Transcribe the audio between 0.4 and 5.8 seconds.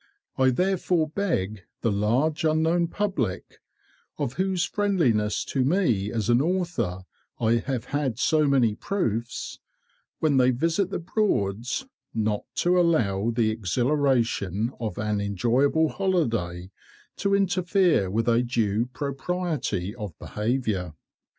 therefore beg the large unknown public (of whose friendliness to